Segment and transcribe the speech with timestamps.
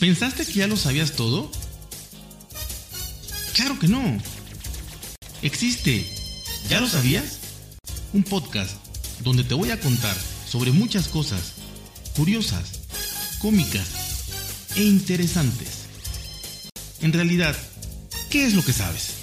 [0.00, 1.50] ¿Pensaste que ya lo sabías todo?
[3.54, 4.00] Claro que no.
[5.42, 6.06] Existe,
[6.70, 7.38] ¿ya lo sabías?
[8.14, 8.82] Un podcast
[9.22, 10.16] donde te voy a contar
[10.46, 11.56] sobre muchas cosas
[12.16, 12.80] curiosas,
[13.42, 15.86] cómicas e interesantes.
[17.02, 17.54] En realidad,
[18.30, 19.18] ¿qué es lo que sabes?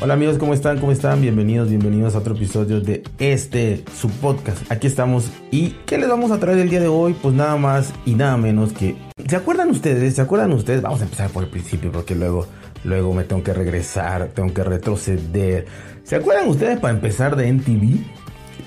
[0.00, 0.78] Hola amigos, ¿cómo están?
[0.80, 1.20] ¿Cómo están?
[1.20, 4.72] Bienvenidos, bienvenidos a otro episodio de este, su podcast.
[4.72, 5.24] Aquí estamos.
[5.50, 7.14] ¿Y qué les vamos a traer el día de hoy?
[7.20, 9.05] Pues nada más y nada menos que...
[9.28, 10.14] ¿Se acuerdan ustedes?
[10.14, 10.82] ¿Se acuerdan ustedes?
[10.82, 12.46] Vamos a empezar por el principio porque luego,
[12.84, 15.66] luego me tengo que regresar, tengo que retroceder.
[16.04, 18.04] ¿Se acuerdan ustedes para empezar de NTV?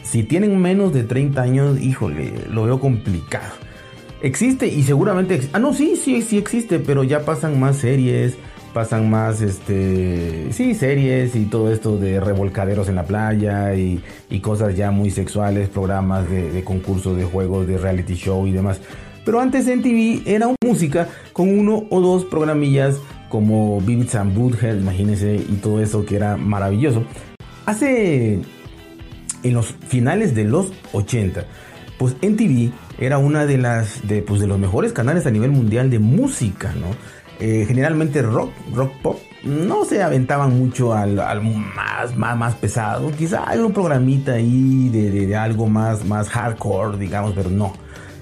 [0.03, 3.53] Si tienen menos de 30 años, híjole, lo veo complicado.
[4.21, 5.47] Existe y seguramente...
[5.53, 8.37] Ah, no, sí, sí, sí existe, pero ya pasan más series
[8.73, 13.99] pasan más, este, sí, series y todo esto de revolcaderos en la playa y,
[14.41, 18.79] cosas ya muy sexuales, programas de, de concursos de juegos, de reality show y demás.
[19.25, 22.97] Pero antes en TV era música con uno o dos programillas
[23.29, 27.03] como Vivid and Butthead, imagínense, y todo eso que era maravilloso.
[27.65, 28.39] Hace,
[29.43, 31.45] en los finales de los 80,
[31.97, 35.89] pues NTV era una de las, de, pues, de los mejores canales a nivel mundial
[35.89, 36.87] de música, ¿no?
[37.39, 43.11] Eh, generalmente rock, rock pop, no se aventaban mucho al, más, más, más pesado.
[43.11, 47.73] Quizá hay un programita ahí de, algo más, más hardcore, digamos, pero no.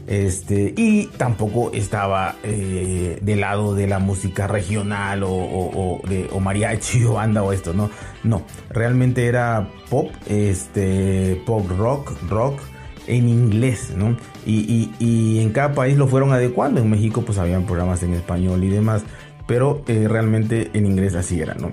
[0.07, 7.13] Este, y tampoco estaba eh, del lado de la música regional o, de, mariachi o
[7.13, 7.89] banda o esto, no,
[8.23, 12.61] no, realmente era pop, este, pop rock, rock,
[13.07, 14.17] en inglés, ¿no?
[14.45, 16.81] Y, y, en cada país lo fueron adecuando.
[16.81, 19.03] En México pues habían programas en español y demás,
[19.45, 21.71] pero eh, realmente en inglés así era, ¿no?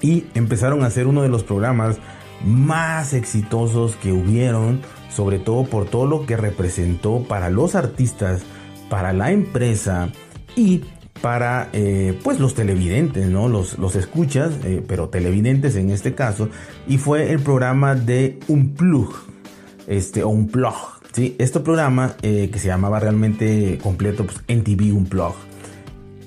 [0.00, 1.98] Y empezaron a ser uno de los programas
[2.44, 4.80] más exitosos que hubieron,
[5.18, 8.42] sobre todo por todo lo que representó para los artistas,
[8.88, 10.10] para la empresa
[10.54, 10.84] y
[11.20, 13.48] para eh, pues los televidentes, ¿no?
[13.48, 16.50] Los, los escuchas, eh, pero televidentes en este caso,
[16.86, 19.12] y fue el programa de Unplug
[19.88, 20.76] este, o un blog.
[21.10, 21.34] ¿sí?
[21.40, 25.34] Este programa eh, que se llamaba realmente completo pues, NTV Unplug.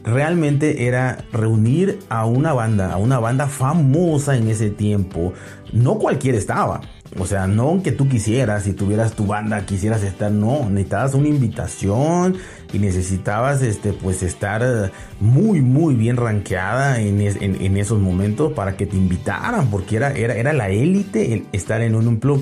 [0.03, 5.31] Realmente era reunir a una banda, a una banda famosa en ese tiempo.
[5.71, 6.81] No cualquiera estaba.
[7.19, 11.27] O sea, no aunque tú quisieras, si tuvieras tu banda, quisieras estar, no, necesitabas una
[11.27, 12.37] invitación
[12.71, 17.21] y necesitabas, este, pues estar muy, muy bien rankeada en,
[17.77, 22.07] esos momentos para que te invitaran, porque era, era, era la élite estar en un
[22.07, 22.41] unplug.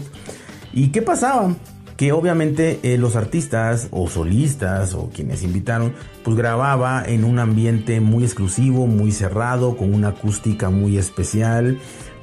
[0.72, 1.56] ¿Y qué pasaba?
[1.98, 5.94] Que obviamente eh, los artistas o solistas o quienes invitaron,
[6.24, 11.80] pues grababa en un ambiente muy exclusivo, muy cerrado, con una acústica muy especial,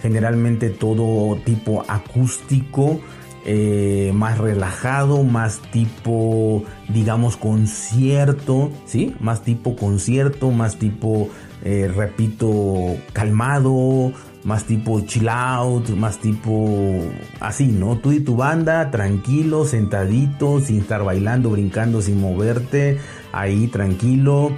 [0.06, 3.00] generalmente todo tipo acústico,
[3.44, 9.16] eh, más relajado, más tipo, digamos, concierto, ¿sí?
[9.18, 11.28] Más tipo concierto, más tipo,
[11.64, 14.12] eh, repito, calmado,
[14.44, 17.02] más tipo chill out, más tipo
[17.40, 17.96] así, ¿no?
[17.98, 22.98] Tú y tu banda, tranquilo, sentadito, sin estar bailando, brincando, sin moverte,
[23.32, 24.52] ahí tranquilo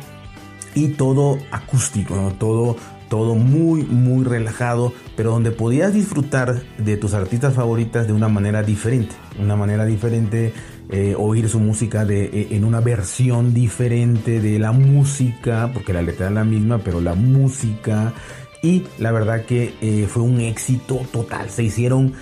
[0.75, 2.33] y todo acústico, ¿no?
[2.33, 2.77] Todo,
[3.09, 8.63] todo muy, muy relajado, pero donde podías disfrutar de tus artistas favoritas de una manera
[8.63, 10.53] diferente, una manera diferente.
[10.91, 16.01] Eh, oír su música de, eh, en una versión diferente de la música, porque la
[16.01, 18.15] letra es la misma, pero la música
[18.63, 21.51] y la verdad que eh, fue un éxito total.
[21.51, 22.15] Se hicieron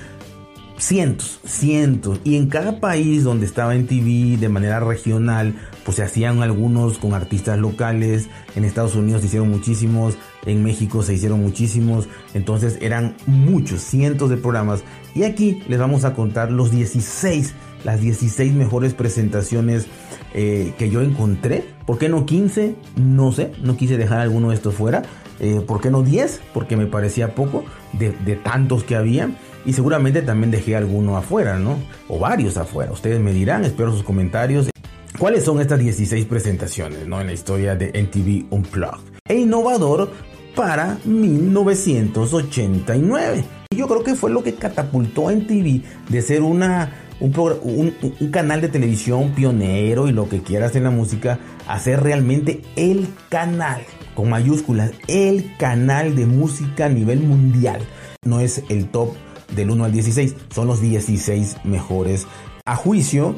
[0.78, 2.20] cientos, cientos.
[2.24, 5.54] Y en cada país donde estaba en TV de manera regional,
[5.84, 8.28] pues se hacían algunos con artistas locales.
[8.54, 10.16] En Estados Unidos se hicieron muchísimos.
[10.44, 12.08] En México se hicieron muchísimos.
[12.34, 14.82] Entonces eran muchos, cientos de programas.
[15.14, 17.54] Y aquí les vamos a contar los 16,
[17.84, 19.86] las 16 mejores presentaciones
[20.34, 21.64] eh, que yo encontré.
[21.86, 22.74] ¿Por qué no 15?
[22.96, 25.02] No sé, no quise dejar alguno de estos fuera.
[25.40, 26.40] Eh, ¿Por qué no 10?
[26.54, 29.30] Porque me parecía poco de, tantos que había.
[29.64, 31.76] Y seguramente también dejé alguno afuera, ¿no?
[32.08, 32.92] O varios afuera.
[32.92, 34.70] Ustedes me dirán, espero sus comentarios.
[35.18, 37.20] ¿Cuáles son estas 16 presentaciones, ¿no?
[37.20, 39.16] En la historia de NTV Unplugged.
[39.28, 40.12] E innovador
[40.54, 43.44] para 1989.
[43.70, 48.30] Y yo creo que fue lo que catapultó a NTV de ser una, un, un,
[48.30, 53.08] canal de televisión pionero y lo que quieras en la música, a ser realmente el
[53.28, 53.82] canal
[54.16, 57.80] con mayúsculas, el canal de música a nivel mundial.
[58.24, 59.10] No es el top
[59.54, 62.26] del 1 al 16, son los 16 mejores.
[62.64, 63.36] A juicio,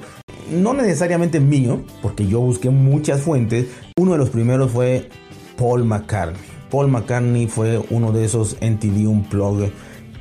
[0.51, 3.67] no necesariamente mío, porque yo busqué muchas fuentes.
[3.99, 5.11] Uno de los primeros fue
[5.59, 6.41] Paul McCartney.
[6.71, 9.71] Paul McCartney fue uno de esos NTV Unplugged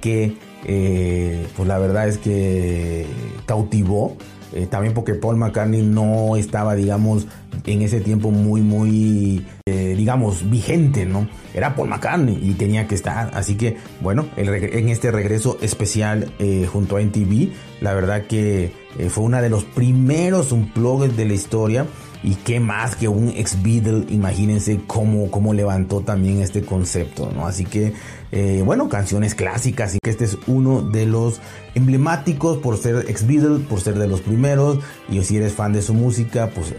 [0.02, 3.06] que, eh, pues la verdad es que
[3.46, 4.18] cautivó
[4.54, 7.28] eh, también porque Paul McCartney no estaba, digamos,
[7.68, 11.28] en ese tiempo muy, muy, eh, digamos, vigente, ¿no?
[11.54, 13.32] Era Paul McCartney y tenía que estar.
[13.34, 17.50] Así que, bueno, en este regreso especial eh, junto a NTV,
[17.82, 18.72] la verdad que
[19.10, 21.86] fue una de los primeros unplugged de la historia.
[22.24, 27.46] Y qué más que un ex Beatle, imagínense cómo, cómo levantó también este concepto, ¿no?
[27.46, 27.94] Así que,
[28.32, 31.40] eh, bueno, canciones clásicas, y que este es uno de los
[31.76, 34.80] emblemáticos por ser ex Beatle, por ser de los primeros,
[35.10, 36.74] y si eres fan de su música, pues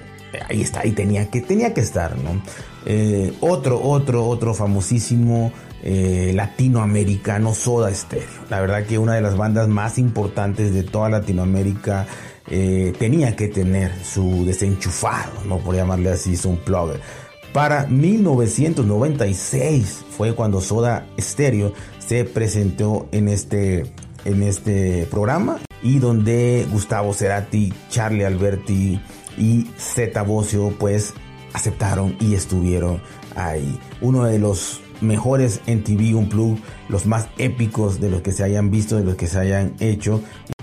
[0.48, 2.40] ahí está, ahí tenía que, tenía que estar, ¿no?
[2.86, 5.52] Eh, otro, otro, otro famosísimo
[5.82, 8.26] eh, latinoamericano, Soda Stereo.
[8.50, 12.06] La verdad que una de las bandas más importantes de toda Latinoamérica
[12.50, 17.00] eh, tenía que tener su desenchufado, no por llamarle así, su plugger.
[17.52, 23.86] Para 1996 fue cuando Soda Stereo se presentó en este,
[24.24, 29.00] en este programa y donde Gustavo Cerati, Charlie Alberti
[29.38, 31.14] y Zeta Bocio pues
[31.52, 33.00] aceptaron y estuvieron
[33.36, 33.78] ahí.
[34.00, 38.70] Uno de los mejores en TV Unplugged, los más épicos de los que se hayan
[38.70, 40.22] visto, de los que se hayan hecho.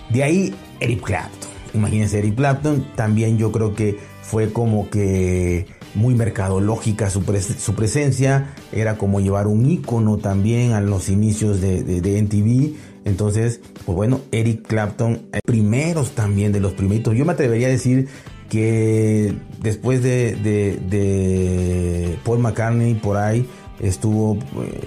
[0.09, 1.49] De ahí Eric Clapton.
[1.73, 7.21] Imagínense, Eric Clapton también yo creo que fue como que muy mercadológica su,
[7.57, 12.75] su presencia, era como llevar un icono también a los inicios de, de, NTV.
[13.05, 17.15] Entonces, pues bueno, Eric Clapton, eh, primeros también de los primeritos.
[17.15, 18.07] Yo me atrevería a decir
[18.49, 23.47] que después de, de Paul McCartney por ahí
[23.79, 24.37] estuvo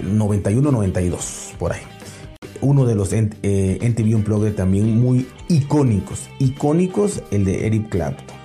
[0.03, 1.81] 91-92 eh, por ahí
[2.61, 6.29] uno de los eh, NTV también muy icónicos.
[6.39, 8.37] Icónicos, el de Eric Clapton.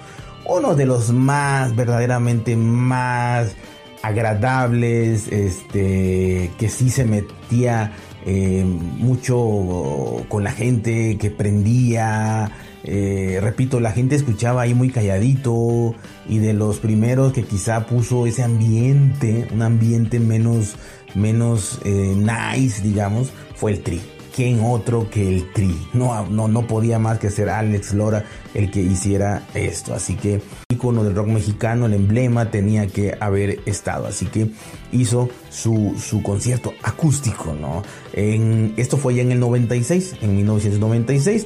[0.46, 3.56] Uno de los más, verdaderamente más
[4.02, 7.94] agradables, este, que sí se metía
[8.26, 12.52] eh, mucho con la gente, que prendía.
[12.84, 15.96] Eh, repito, la gente escuchaba ahí muy calladito
[16.28, 20.76] y de los primeros que quizá puso ese ambiente, un ambiente menos,
[21.16, 24.02] menos nice, digamos, fue el Tri.
[24.36, 25.78] ¿Quién otro que el Tri?
[25.94, 28.26] No, no, no podía más que ser Alex Lora
[28.56, 29.94] el que hiciera esto.
[29.94, 34.08] Así que, icono del rock mexicano, el emblema tenía que haber estado.
[34.08, 34.50] Así que
[34.92, 37.84] hizo su, su concierto acústico, ¿no?
[38.12, 41.46] Esto fue ya en el 96, en 1996.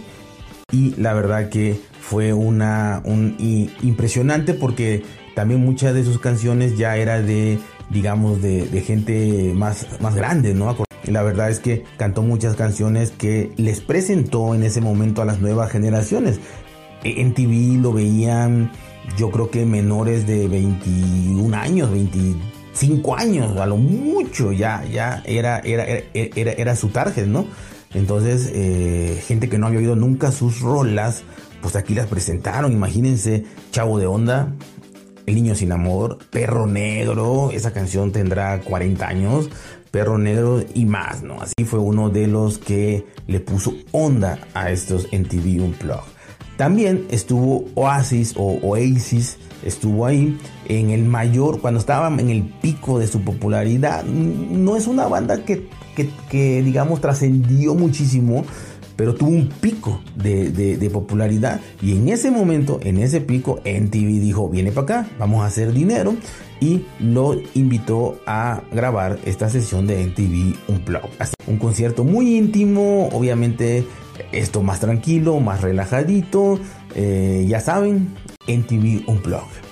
[0.69, 3.37] Y la verdad que fue una un,
[3.81, 5.01] impresionante porque
[5.33, 7.57] también muchas de sus canciones ya era de
[7.89, 10.75] digamos de, gente más, más grande, ¿no?
[11.05, 15.39] la verdad es que cantó muchas canciones que les presentó en ese momento a las
[15.39, 16.41] nuevas generaciones.
[17.05, 18.71] E, en TV lo veían,
[19.17, 25.59] yo creo que menores de 21 años, 25 años, a lo mucho, ya, ya era,
[25.59, 27.47] era, era, era, su target, ¿no?
[27.93, 31.23] Entonces, eh, gente que no había oído nunca sus rolas,
[31.61, 32.71] pues aquí las presentaron.
[32.71, 34.53] Imagínense, Chavo de Onda,
[35.25, 39.49] El Niño Sin Amor, Perro Negro, esa canción tendrá 40 años.
[39.91, 41.41] Perro Negro y más, ¿no?
[41.41, 46.16] Así fue uno de los que le puso onda a estos en TV Unplugged.
[46.57, 50.38] También estuvo Oasis o Oasis, estuvo ahí
[50.68, 54.04] en el mayor, cuando estaba en el pico de su popularidad.
[54.04, 55.68] No es una banda que,
[56.30, 58.44] que, digamos, trascendió muchísimo,
[58.95, 61.62] pero tuvo un pico de, de, popularidad.
[61.80, 65.71] Y en ese momento, en ese pico, NTV dijo, viene para acá, vamos a hacer
[65.74, 66.15] dinero
[66.59, 71.09] y lo invitó a grabar esta sesión de NTV Unplugged.
[71.19, 73.85] Así, un concierto muy íntimo, obviamente
[74.31, 76.59] esto más tranquilo, más relajadito,
[76.95, 78.16] eh, ya saben,
[78.47, 79.68] NTV Unplugged.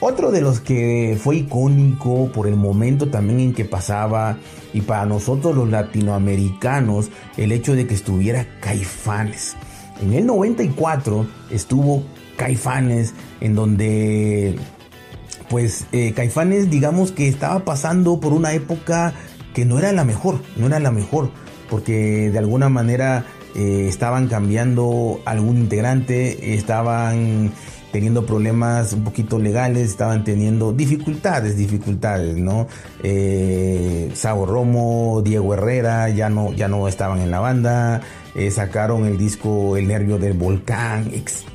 [0.00, 4.36] Otro de los que fue icónico por el momento también en que pasaba
[4.74, 9.56] y para nosotros los latinoamericanos el hecho de que estuviera Caifanes.
[10.02, 12.02] En el 94 estuvo
[12.36, 14.58] Caifanes en donde
[15.48, 19.14] pues eh, Caifanes digamos que estaba pasando por una época
[19.54, 21.30] que no era la mejor, no era la mejor,
[21.70, 27.52] porque de alguna manera eh, estaban cambiando algún integrante, estaban
[27.92, 32.66] teniendo problemas un poquito legales, estaban teniendo dificultades, dificultades, ¿no?
[33.04, 38.00] Eh, Sabo Romo, Diego Herrera ya no, ya no estaban en la banda,
[38.34, 41.08] eh, sacaron el disco El Nervio del Volcán,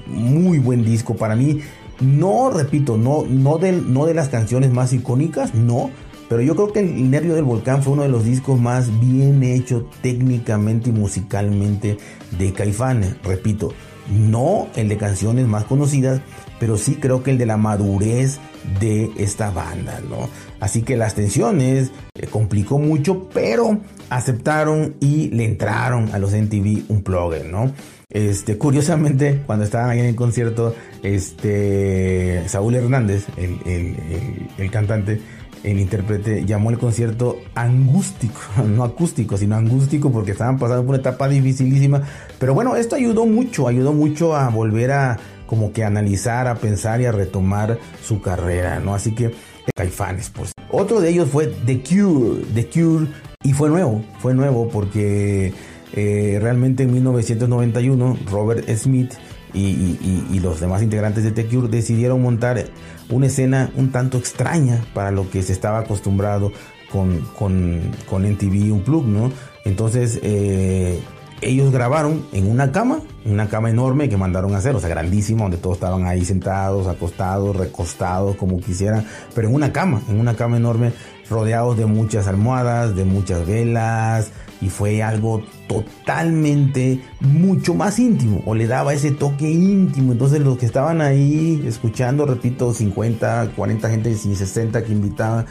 [0.08, 1.60] muy buen disco para mí,
[2.00, 5.90] no, repito, no, no, de, no de las canciones más icónicas, no.
[6.30, 9.44] Pero yo creo que El Nervio del Volcán fue uno de los discos más bien
[9.44, 11.98] hechos técnicamente y musicalmente
[12.38, 13.16] de Caifanes.
[13.24, 13.74] Repito,
[14.08, 16.22] No el de canciones más conocidas,
[16.60, 18.40] pero sí creo que el de la madurez
[18.80, 20.30] de esta banda, ¿no?
[20.60, 21.92] Así que las tensiones
[22.32, 27.72] complicó mucho, pero aceptaron y le entraron a los MTV un plugin, ¿no?
[28.12, 35.22] Este, curiosamente, cuando estaban ahí en el concierto, este, Saúl Hernández, el, cantante,
[35.64, 41.00] el intérprete, llamó el concierto angústico, no acústico, sino angústico, porque estaban pasando por una
[41.00, 42.02] etapa dificilísima.
[42.38, 47.02] Pero bueno, esto ayudó mucho, ayudó mucho a volver a como que analizar, a pensar
[47.02, 48.94] y a retomar su carrera, ¿no?
[48.94, 49.34] Así que
[49.76, 50.52] Caifanes, pues.
[50.72, 53.08] Otro de ellos fue The Cure, The Cure,
[53.44, 55.54] y fue nuevo, fue nuevo porque
[55.94, 59.14] eh, realmente en 1991 Robert Smith
[59.54, 62.64] y, los demás integrantes de The Cure decidieron montar
[63.10, 66.52] una escena un tanto extraña para lo que se estaba acostumbrado
[66.92, 69.32] con, con, con NTV Unplugged, ¿no?
[69.66, 71.00] Entonces eh,
[71.42, 75.44] ellos grabaron en una cama, una cama enorme que mandaron a hacer, o sea, grandísima,
[75.44, 79.06] donde todos estaban ahí sentados, acostados, recostados, como quisieran,
[79.36, 80.92] pero en una cama, en una cama enorme,
[81.30, 84.32] rodeados de muchas almohadas, de muchas velas,
[84.62, 90.12] y fue algo totalmente mucho más íntimo, o le daba ese toque íntimo.
[90.12, 95.46] Entonces, los que estaban ahí escuchando, repito, 50, 40 gente, 60 que invitaban,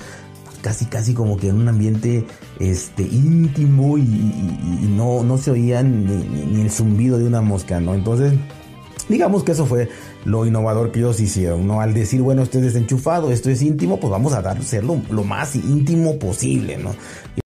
[0.69, 2.27] casi casi como que en un ambiente
[2.61, 4.03] este íntimo y,
[4.95, 7.95] no, no se oía ni, el zumbido de una mosca, ¿no?
[7.95, 8.35] Entonces,
[9.09, 9.89] digamos que eso fue
[10.27, 11.81] lo innovador que ellos hicieron, ¿no?
[11.81, 15.57] Al decir, bueno, esto es desenchufado, esto es íntimo, pues vamos a hacerlo lo más
[15.57, 16.95] íntimo posible, ¿no?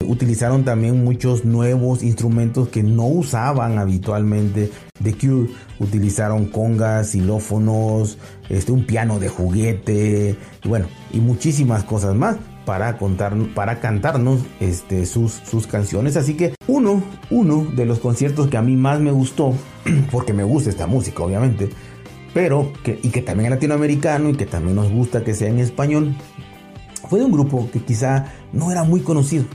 [0.05, 4.69] Utilizaron también muchos nuevos instrumentos que no usaban habitualmente
[5.01, 5.49] The Cure.
[5.79, 8.17] Utilizaron congas, xilófonos,
[8.49, 14.41] este, un piano de juguete, y bueno, y muchísimas cosas más para contar, para cantarnos
[14.59, 16.17] este, sus, sus canciones.
[16.17, 19.53] Así que uno, uno de los conciertos que a mí más me gustó,
[20.11, 21.69] porque me gusta esta música, obviamente,
[22.33, 25.59] pero que, y que también es latinoamericano y que también nos gusta que sea en
[25.59, 26.15] español,
[27.09, 29.45] fue de un grupo que quizá no era muy conocido.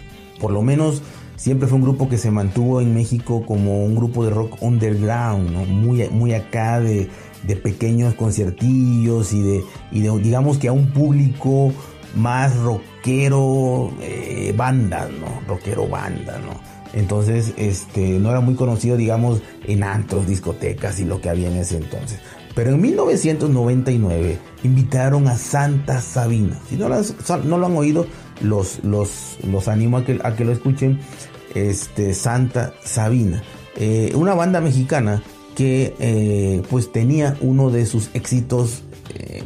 [0.40, 1.02] Por lo menos
[1.36, 5.50] siempre fue un grupo que se mantuvo en México como un grupo de rock underground,
[5.68, 7.08] muy, muy acá de,
[7.44, 11.72] de pequeños conciertillos y de, y de, digamos que a un público
[12.18, 15.40] más rockero eh, banda, ¿no?
[15.46, 16.60] Rockero banda, ¿no?
[16.92, 21.56] Entonces, este, no era muy conocido, digamos, en antros, discotecas y lo que había en
[21.56, 22.18] ese entonces.
[22.54, 26.58] Pero en 1999 invitaron a Santa Sabina.
[26.68, 28.06] Si no, no lo han oído,
[28.40, 30.98] los, los, los animo a que, a que lo escuchen.
[31.54, 33.42] Este, Santa Sabina.
[33.76, 35.22] Eh, una banda mexicana
[35.54, 38.82] que eh, pues tenía uno de sus éxitos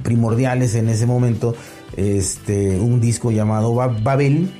[0.02, 1.54] primordiales en ese momento
[1.96, 4.50] este, un disco llamado Babel,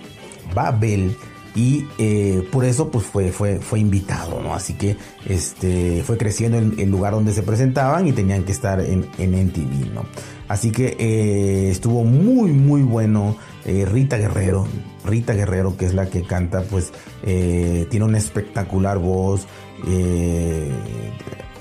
[0.55, 1.17] Babel,
[1.55, 4.55] y eh, por eso pues fue, fue, fue invitado, ¿no?
[4.55, 4.97] Así que
[5.27, 9.53] este, fue creciendo en el lugar donde se presentaban y tenían que estar en, en
[9.95, 10.07] ¿no?
[10.49, 13.37] Así que eh, estuvo muy, muy bueno.
[13.65, 14.67] Eh, Rita Guerrero,
[15.05, 19.47] Rita Guerrero, que es la que canta, pues tiene una espectacular voz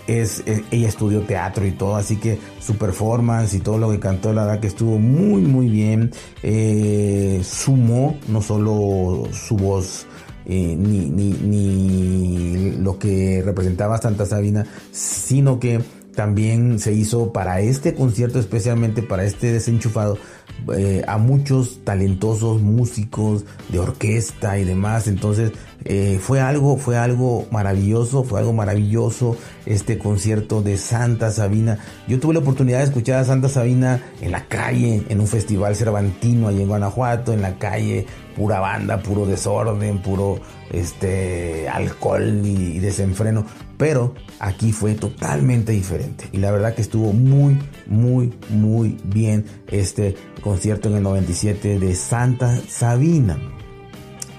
[0.08, 4.00] es, eh, ella estudió teatro y todo, así que su performance y todo lo que
[4.00, 6.12] cantó, la verdad que estuvo muy, muy bien.
[6.44, 10.06] Eh, sumó no solo su voz,
[10.46, 15.82] eh, ni, ni, ni lo que representaba Santa Sabina, sino que
[16.16, 20.18] también se hizo para este concierto, especialmente para este desenchufado,
[20.76, 25.08] eh, a muchos talentosos músicos de orquesta y demás.
[25.08, 25.52] Entonces
[25.86, 31.80] eh, fue algo, fue algo maravilloso, fue algo maravilloso este concierto de Santa Sabina.
[32.08, 35.76] Yo tuve la oportunidad de escuchar a Santa Sabina en la calle, en un festival
[35.76, 40.40] cervantino allí en Guanajuato, en la calle, pura banda, puro desorden, puro
[40.72, 43.46] este alcohol y desenfreno.
[43.82, 46.26] Pero aquí fue totalmente diferente.
[46.32, 47.58] Y la verdad que estuvo muy,
[47.88, 53.40] muy, muy bien este concierto en el 97 de Santa Sabina.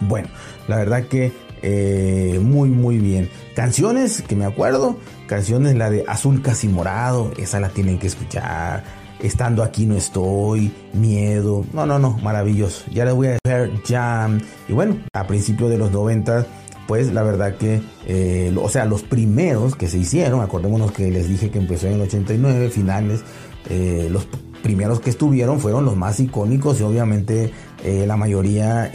[0.02, 0.28] Bueno,
[0.68, 3.28] la verdad que eh, muy, muy bien.
[3.56, 4.96] Canciones que me acuerdo.
[5.26, 7.32] Canciones la de Azul Casi Morado.
[7.36, 8.84] Esa la tienen que escuchar.
[9.18, 10.72] Estando aquí no estoy.
[10.92, 11.66] Miedo.
[11.72, 12.16] No, no, no.
[12.18, 12.84] Maravilloso.
[12.92, 14.40] Ya les voy a hacer Jam.
[14.68, 16.46] Y bueno, a principios de los 90
[16.86, 21.28] pues la verdad que, eh, o sea, los primeros que se hicieron, acordémonos que les
[21.28, 23.22] dije que empezó en el 89, finales,
[23.68, 24.26] eh, los
[24.62, 27.52] primeros que estuvieron fueron los más icónicos y obviamente
[27.84, 28.92] eh, la mayoría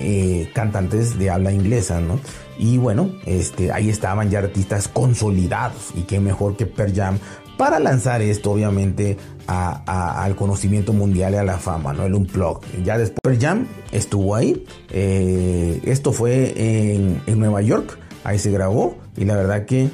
[0.53, 2.19] cantantes de habla inglesa, ¿no?
[2.57, 7.19] Y bueno, este, ahí estaban ya artistas consolidados y qué mejor que Per Jam
[7.57, 12.05] para lanzar esto obviamente al conocimiento mundial y a la fama, ¿no?
[12.05, 12.61] El Unplug.
[12.83, 14.65] Ya después Jam estuvo ahí.
[14.89, 17.97] Eh, esto fue en, Nueva York.
[18.23, 18.97] Ahí se grabó.
[19.15, 19.89] Y la verdad que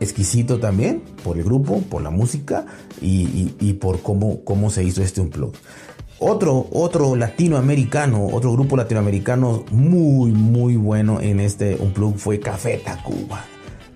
[0.00, 2.66] exquisito también por el grupo, por la música
[3.00, 5.52] y, por cómo, cómo se hizo este Unplug.
[6.20, 13.44] Otro, otro latinoamericano, otro grupo latinoamericano muy, muy bueno en este Unplug fue Café Tacuba.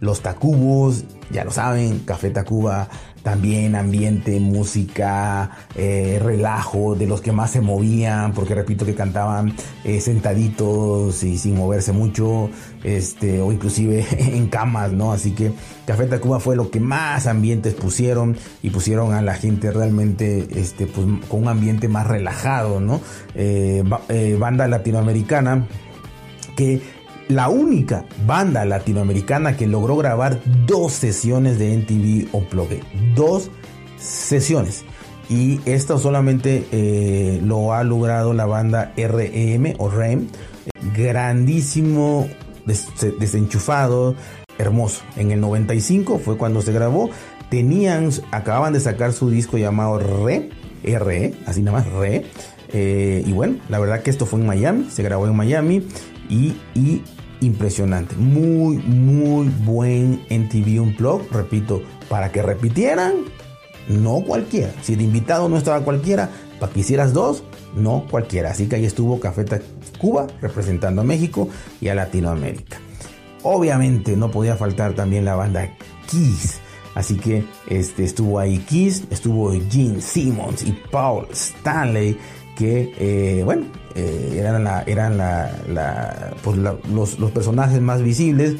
[0.03, 2.89] Los Tacubos, ya lo saben, Café Tacuba
[3.23, 9.55] también ambiente, música, eh, relajo, de los que más se movían, porque repito que cantaban
[9.85, 12.51] eh, sentaditos y sin moverse mucho,
[12.83, 15.13] este, o inclusive en camas, ¿no?
[15.13, 15.53] Así que
[15.87, 20.89] Café Tacuba fue lo que más ambientes pusieron y pusieron a la gente realmente, este,
[20.89, 23.01] pues, con un ambiente más relajado, ¿no?
[23.37, 23.85] Eh,
[24.37, 25.69] banda latinoamericana
[26.57, 26.83] que
[27.29, 32.83] la única banda latinoamericana que logró grabar dos sesiones de NTV Unplugged.
[33.15, 33.51] Dos
[33.99, 34.85] sesiones.
[35.29, 40.29] Y esto solamente eh, lo ha logrado la banda REM o REM.
[40.95, 42.29] Grandísimo,
[42.67, 44.15] desenchufado,
[44.59, 45.03] hermoso.
[45.17, 47.11] En el 95 fue cuando se grabó.
[47.51, 50.51] Tenían, acababan de sacar su disco llamado Re,
[50.83, 52.27] RE, así nada más, Re.
[52.75, 55.87] Eh, y bueno, la verdad que esto fue en Miami, se grabó en Miami
[56.29, 56.55] y,
[57.41, 58.15] impresionante.
[58.17, 61.31] Muy, muy buen NTV Unplugged.
[61.31, 63.15] Repito, para que repitieran,
[63.89, 64.73] no cualquiera.
[64.83, 67.43] Si de invitado no estaba cualquiera, para que hicieras dos,
[67.75, 68.51] no cualquiera.
[68.51, 69.45] Así que ahí estuvo Café
[69.99, 71.49] Cuba representando a México
[71.81, 72.79] y a Latinoamérica.
[73.43, 75.69] Obviamente no podía faltar también la banda
[76.09, 76.61] Kiss.
[76.95, 82.19] Así que este, estuvo ahí Kiss, estuvo Gene Simmons y Paul Stanley
[82.57, 88.57] que, eh, bueno, eh, eran, la, eran la, pues los, los, personajes más visibles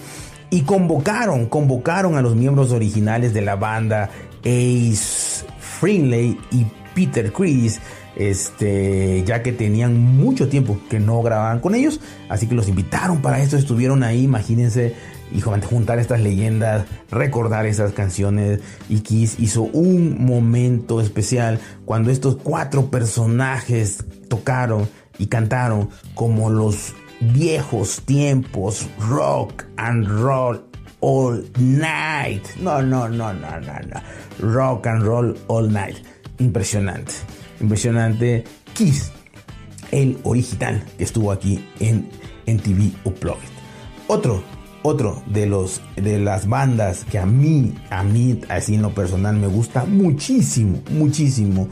[0.51, 7.81] y convocaron, convocaron a los miembros originales de la banda Ace Frehley y Peter Chris,
[8.17, 13.23] este, ya que tenían mucho tiempo que no grababan con ellos, así que los invitaron
[13.23, 14.95] para esto, estuvieron ahí, imagínense
[15.35, 18.61] y juntar estas leyendas, recordar esas canciones.
[18.89, 26.95] Y Kiss hizo un momento especial cuando estos cuatro personajes tocaron y cantaron como los
[27.21, 30.65] viejos tiempos rock and roll
[31.01, 32.45] all night.
[32.61, 34.01] No, no, no, no, no, no.
[34.41, 35.97] Rock and roll all night.
[36.39, 37.13] Impresionante.
[37.61, 38.45] Impresionante.
[38.75, 39.13] Kiss,
[39.91, 42.09] el original que estuvo aquí en,
[42.47, 43.49] en TV Uploaded.
[44.09, 44.43] Otro
[44.83, 49.37] otro de los de las bandas que a mí, a mí, así en lo personal,
[49.37, 51.69] me gusta muchísimo, muchísimo.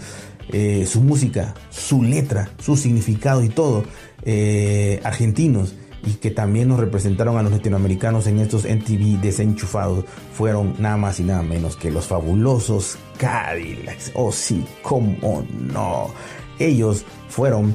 [0.52, 3.84] Eh, su música, su letra, su significado y todo.
[4.24, 10.74] Eh, argentinos y que también nos representaron a los latinoamericanos en estos MTV desenchufados fueron
[10.78, 14.12] nada más y nada menos que los fabulosos Cadillacs.
[14.14, 16.10] Oh sí, cómo no.
[16.58, 17.74] Ellos fueron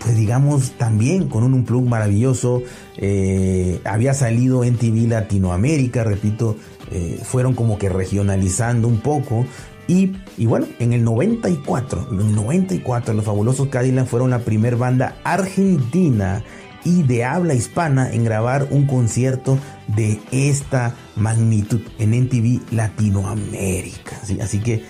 [0.00, 2.62] pues digamos también con un plug maravilloso.
[2.96, 6.56] Eh, había salido en TV Latinoamérica, repito,
[6.90, 9.46] eh, fueron como que regionalizando un poco.
[9.86, 10.12] Y,
[10.46, 16.42] bueno, en el 94, en el 94 los fabulosos Cadillac fueron la primera banda argentina
[16.84, 24.20] y de habla hispana en grabar un concierto de esta magnitud en NTV Latinoamérica.
[24.40, 24.84] Así que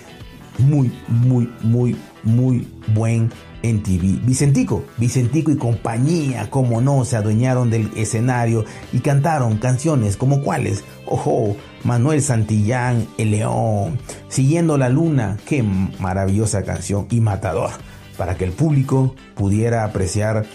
[0.59, 3.31] muy, muy, muy, muy buen
[3.65, 4.19] en TV.
[4.23, 10.83] Vicentico, Vicentico y compañía, como no, se adueñaron del escenario y cantaron canciones como cuáles,
[11.05, 17.71] ojo, Manuel Santillán, El León, Siguiendo la Luna, qué maravillosa canción y matador,
[18.17, 20.45] para que el público pudiera apreciar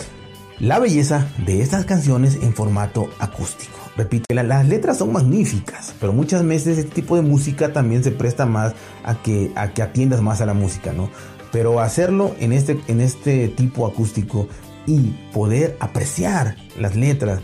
[0.60, 3.80] la belleza de estas canciones en formato acústico.
[3.96, 8.46] Repito, las letras son magníficas, pero muchas veces este tipo de música también se presta
[8.46, 11.10] más a que, a que atiendas más a la música, ¿no?
[11.52, 14.48] Pero hacerlo en este, en este tipo acústico
[14.86, 17.40] y poder apreciar las letras,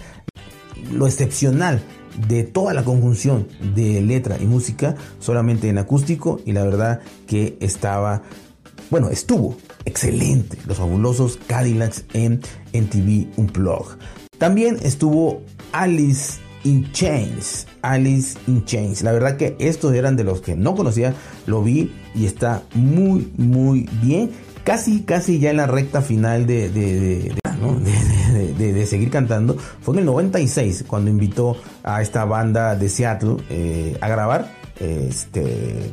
[0.92, 1.83] lo excepcional
[2.29, 7.57] de toda la conjunción de letra y música solamente en acústico y la verdad que
[7.61, 8.23] estaba,
[8.90, 10.59] bueno, estuvo excelente.
[10.66, 12.40] Los fabulosos Cadillacs en,
[12.73, 13.99] TV Unplugged.
[14.38, 15.42] También estuvo
[15.73, 17.66] Alice in Chains.
[17.83, 19.02] Alice in Chains.
[19.02, 21.14] La verdad que estos eran de los que no conocía.
[21.46, 24.31] Lo vi y está muy, muy bien.
[24.64, 27.35] Casi, casi ya en la recta final de, de,
[28.59, 29.57] de, seguir cantando.
[29.81, 34.55] Fue en el 96 cuando invitó a esta banda de Seattle eh, a grabar.
[34.81, 35.92] Este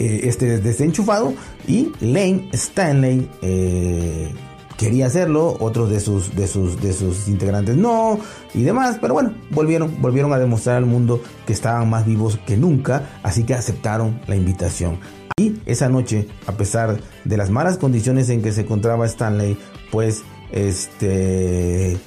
[0.00, 1.34] eh, este desenchufado
[1.68, 4.32] y Lane Stanley eh,
[4.80, 8.18] quería hacerlo, otros de sus, de sus, de sus integrantes no
[8.54, 12.56] y demás, pero bueno, volvieron, volvieron a demostrar al mundo que estaban más vivos que
[12.56, 14.98] nunca, así que aceptaron la invitación.
[15.36, 19.58] Y esa noche, a pesar de las malas condiciones en que se encontraba Stanley,
[19.90, 21.98] pues este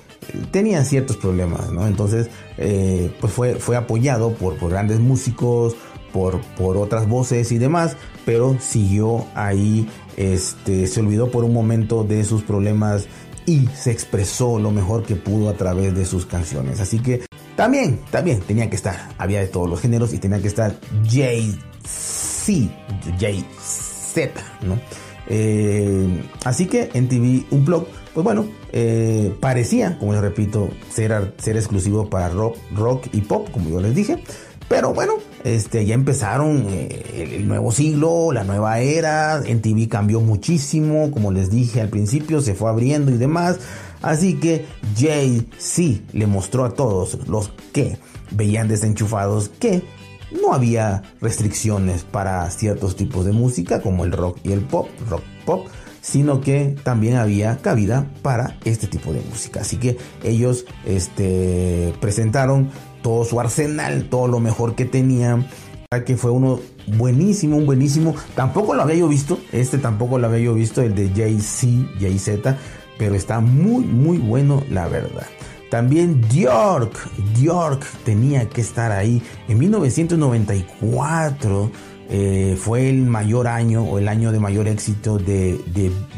[0.50, 1.86] tenía ciertos problemas, ¿no?
[1.86, 5.76] Entonces, eh, pues fue, fue apoyado por, por grandes músicos,
[6.14, 6.40] por,
[6.78, 12.44] otras voces y demás, pero siguió ahí, este, se olvidó por un momento de sus
[12.44, 13.08] problemas
[13.46, 16.80] y se expresó lo mejor que pudo a través de sus canciones.
[16.80, 17.26] Así que
[17.58, 22.72] también, también tenía que estar, había de todos los géneros y tenía que estar Jay-Z,
[23.20, 24.80] Jay-Z, ¿no?
[25.28, 31.34] Eh, así que en TV un blog, pues bueno, eh, parecía, como les repito, ser,
[31.38, 34.24] ser exclusivo para rock, rock y pop, como yo les dije.
[34.68, 40.22] Pero bueno, este, ya empezaron eh, el nuevo siglo, la nueva era, en TV cambió
[40.22, 43.60] muchísimo, como les dije al principio, se fue abriendo y demás.
[44.02, 44.66] Así que
[44.98, 47.98] Jay-Z le mostró a todos los que
[48.32, 49.84] veían desenchufados que
[50.42, 55.24] no había restricciones para ciertos tipos de música como el rock y el pop, rock
[55.46, 55.68] pop,
[56.02, 59.62] sino que también había cabida para este tipo de música.
[59.62, 62.70] Así que ellos este, presentaron
[63.04, 65.48] todo su arsenal, todo lo mejor que tenían,
[66.06, 68.16] que fue uno buenísimo, un buenísimo.
[68.36, 72.58] Tampoco lo había yo visto, este tampoco lo había yo visto, el de Jay-Z, Jay-Z,
[72.98, 75.28] pero está muy, muy bueno, la verdad.
[75.70, 76.94] También Bjork,
[77.40, 79.22] Bjork tenía que estar ahí.
[79.48, 81.72] En 1994
[82.10, 85.60] eh, fue el mayor año o el año de mayor éxito de,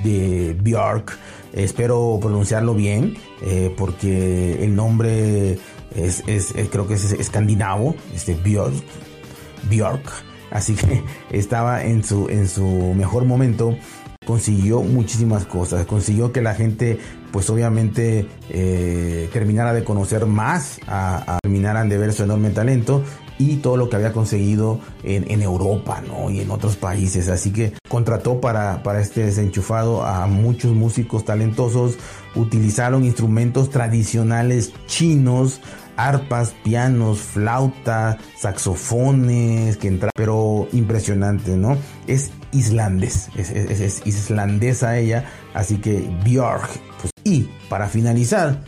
[0.03, 1.17] de, Bjork.
[1.53, 5.57] Espero pronunciarlo bien eh, porque el nombre
[5.95, 6.23] es,
[6.71, 8.73] creo que es escandinavo, este Bjork,
[9.69, 10.11] Bjork.
[10.51, 13.77] Así que estaba en su, en su mejor momento
[14.25, 16.99] consiguió muchísimas cosas, consiguió que la gente
[17.35, 23.03] pues obviamente eh, terminara de conocer más, a, terminaran de ver su enorme talento
[23.37, 26.29] y todo lo que había conseguido en, Europa ¿no?
[26.29, 27.27] y en otros países.
[27.27, 31.97] Así que contrató para, para este desenchufado a muchos músicos talentosos,
[32.35, 35.59] utilizaron instrumentos tradicionales chinos,
[35.97, 41.77] arpas, pianos, flauta, saxofones, que entra, pero impresionante, ¿no?
[42.07, 46.69] Es islandés, es, islandesa ella, así que Björk.
[47.01, 48.61] Pues, y para finalizar,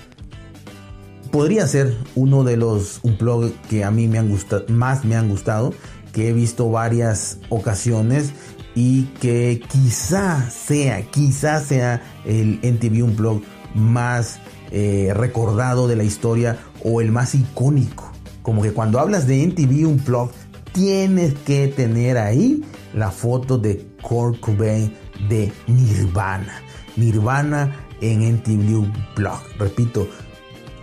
[1.31, 5.15] podría ser uno de los un blog que a mí me han gustado, más me
[5.15, 5.73] han gustado,
[6.11, 8.31] que he visto varias ocasiones
[8.73, 13.41] y que quizá sea, quizá sea el NTV un blog
[13.75, 14.39] más
[14.71, 18.11] eh, recordado de la historia o el más icónico.
[18.41, 20.33] Como que cuando hablas de NTV Unplugged,
[20.71, 24.93] tienes que tener ahí la foto de Kurt Cobain
[25.27, 26.61] de Nirvana.
[26.97, 29.57] Nirvana en NTV Unplugged.
[29.59, 30.07] Repito,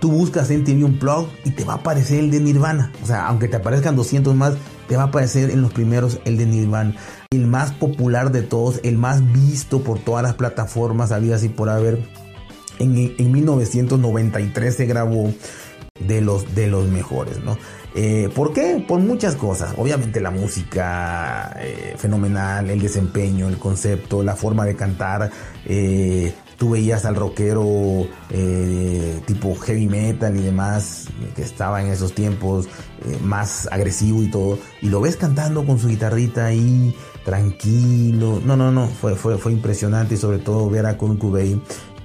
[0.00, 2.92] tú buscas NTV Unplugged y te va a aparecer el de Nirvana.
[3.02, 4.54] O sea, aunque te aparezcan 200 más,
[4.88, 6.94] te va a aparecer en los primeros el de Nirvana.
[7.30, 11.68] El más popular de todos, el más visto por todas las plataformas habidas y por
[11.68, 12.00] haber.
[12.78, 15.32] En, en 1993 se grabó
[16.00, 17.56] de los, de los mejores, ¿no?
[17.94, 18.84] Eh, ¿Por qué?
[18.86, 19.74] Por muchas cosas.
[19.76, 25.30] Obviamente la música eh, fenomenal, el desempeño, el concepto, la forma de cantar.
[25.64, 28.08] Eh, tú veías al rockero
[29.24, 32.68] tipo heavy metal y demás, que estaba en esos tiempos
[33.22, 38.40] más agresivo y todo, y lo ves cantando con su guitarrita ahí, tranquilo.
[38.44, 41.62] No, no, no, fue, fue, fue impresionante y sobre todo ver a Kurt Cobain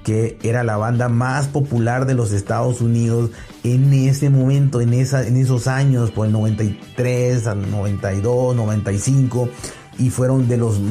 [0.09, 3.29] que era la banda más popular de los Estados Unidos
[3.63, 9.49] en ese momento, en, en esos años, por el 93, 92, 95,
[9.99, 10.81] y fueron de los,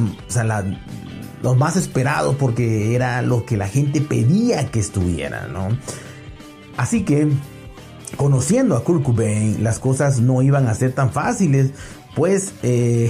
[1.43, 5.67] los más esperados porque era lo que la gente pedía que estuviera, ¿no?
[6.77, 7.27] Así que,
[8.15, 11.71] conociendo a Kurt Cobain, las cosas no iban a ser tan fáciles,
[12.19, 13.09] pues eh,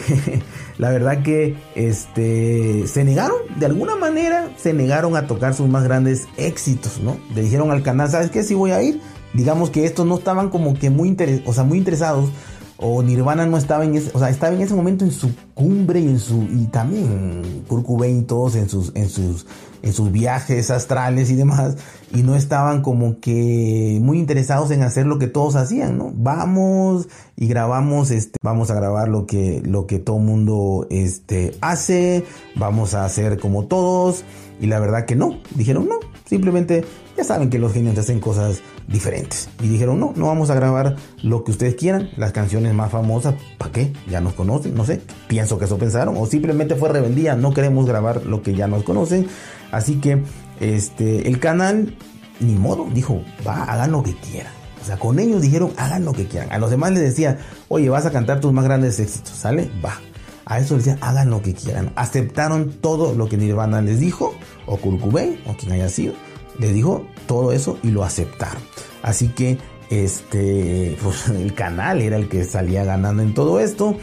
[0.77, 5.83] la verdad que este, se negaron, de alguna manera se negaron a tocar sus más
[5.83, 7.17] grandes éxitos, ¿no?
[7.33, 8.43] Le dijeron al canal, ¿sabes qué?
[8.43, 9.01] Si voy a ir,
[9.33, 11.17] digamos que estos no estaban como que muy,
[11.65, 12.29] muy interesados
[12.77, 16.01] o Nirvana no estaba en ese, o sea, estaba en ese momento en su cumbre
[16.01, 19.47] y en su y también Kurt Cobain todos en sus en sus
[19.81, 21.77] en sus viajes astrales y demás
[22.13, 26.11] y no estaban como que muy interesados en hacer lo que todos hacían, ¿no?
[26.13, 32.25] Vamos y grabamos este vamos a grabar lo que lo que todo mundo este hace,
[32.55, 34.23] vamos a hacer como todos
[34.59, 36.83] y la verdad que no, dijeron no, simplemente
[37.15, 39.49] ya saben que los genios hacen cosas diferentes.
[39.61, 43.35] Y dijeron, no, no vamos a grabar lo que ustedes quieran, las canciones más famosas,
[43.57, 43.93] ¿para qué?
[44.09, 47.85] Ya nos conocen, no sé, pienso que eso pensaron, o simplemente fue rebeldía, no queremos
[47.85, 49.27] grabar lo que ya nos conocen.
[49.71, 50.23] Así que
[50.59, 51.95] este, el canal,
[52.39, 54.53] ni modo, dijo, va, hagan lo que quieran.
[54.81, 56.51] O sea, con ellos dijeron, hagan lo que quieran.
[56.51, 59.69] A los demás les decía, oye, vas a cantar tus más grandes éxitos, ¿sale?
[59.83, 59.99] Va.
[60.45, 61.91] A eso les decía, hagan lo que quieran.
[61.95, 64.33] Aceptaron todo lo que Nirvana les dijo,
[64.65, 66.13] o Kurt o quien haya sido.
[66.57, 68.61] Les dijo, todo eso y lo aceptaron.
[69.03, 69.57] Así que
[69.89, 73.95] este, pues, el canal era el que salía ganando en todo esto.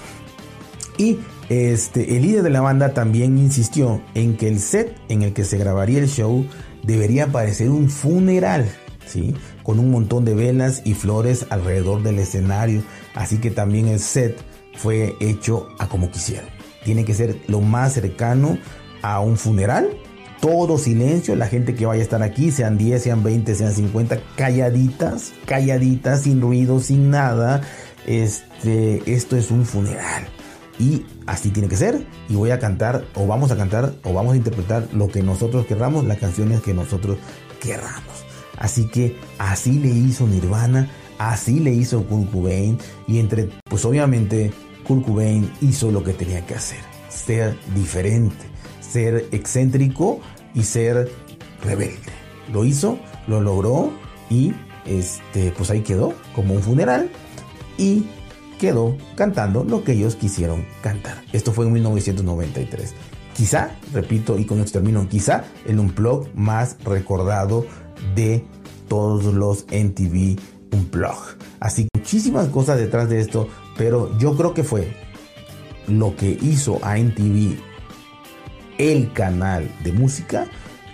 [0.98, 1.18] Y
[1.48, 5.44] este, el líder de la banda también insistió en que el set en el que
[5.44, 6.44] se grabaría el show
[6.82, 8.68] debería parecer un funeral,
[9.06, 9.34] ¿sí?
[9.62, 12.82] Con un montón de velas y flores alrededor del escenario.
[13.14, 14.36] Así que también el set
[14.74, 16.48] fue hecho a como quisieron.
[16.84, 18.58] Tiene que ser lo más cercano
[19.02, 19.88] a un funeral.
[20.40, 24.20] Todo silencio, la gente que vaya a estar aquí, sean 10, sean 20, sean 50,
[24.36, 27.62] calladitas, calladitas, sin ruido, sin nada.
[28.06, 30.28] Este, esto es un funeral.
[30.78, 32.06] Y así tiene que ser.
[32.28, 35.66] Y voy a cantar, o vamos a cantar, o vamos a interpretar lo que nosotros
[35.66, 37.18] querramos, las canciones que nosotros
[37.60, 38.24] querramos.
[38.58, 42.78] Así que así le hizo Nirvana, así le hizo Kurt Cobain.
[43.06, 44.52] Y entre, pues obviamente,
[44.86, 46.80] Kurt Cobain hizo lo que tenía que hacer.
[47.08, 48.44] Ser diferente,
[48.80, 50.20] ser excéntrico
[50.54, 51.10] y ser
[51.62, 52.12] rebelde.
[52.52, 53.92] Lo hizo, lo logró
[54.30, 54.52] y
[54.86, 57.10] este, pues ahí quedó como un funeral.
[57.78, 58.06] Y
[58.58, 61.22] quedó cantando lo que ellos quisieron cantar.
[61.32, 62.94] Esto fue en 1993.
[63.34, 67.66] Quizá, repito, y con esto termino, quizá el unplug más recordado
[68.14, 68.44] de
[68.88, 70.38] todos los NTV
[70.72, 71.36] Unplug.
[71.60, 74.96] Así muchísimas cosas detrás de esto, pero yo creo que fue
[75.88, 77.58] lo que hizo a NTV
[78.78, 80.46] el canal de música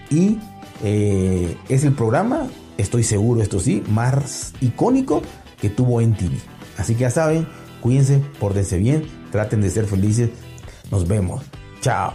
[0.09, 0.39] y
[0.83, 2.49] eh, es el programa,
[2.79, 5.23] estoy seguro, esto sí, más icónico
[5.61, 6.33] que tuvo NTV.
[6.79, 7.47] Así que ya saben,
[7.81, 10.31] cuídense, pórtense bien, traten de ser felices.
[10.91, 11.43] Nos vemos.
[11.81, 12.15] Chao.